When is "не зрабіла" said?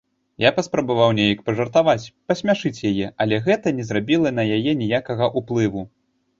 3.83-4.29